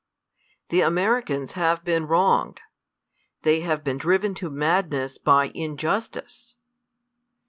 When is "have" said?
1.51-1.83, 3.59-3.83